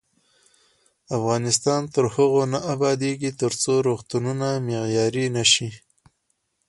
افغانستان 1.17 1.81
تر 1.93 2.05
هغو 2.13 2.43
نه 2.53 2.59
ابادیږي، 2.73 3.31
ترڅو 3.41 3.73
روغتونونه 3.87 4.47
مو 4.55 4.63
معیاري 4.65 5.25
نشي. 5.35 5.69